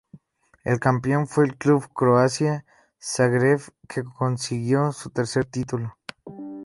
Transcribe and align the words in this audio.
El 0.63 0.79
campeón 0.79 1.27
fue 1.27 1.45
el 1.45 1.57
club 1.59 1.87
Croacia 1.93 2.65
Zagreb 2.99 3.59
que 3.87 4.03
consiguió 4.03 4.91
su 4.91 5.11
tercer 5.11 5.45
título. 5.45 5.95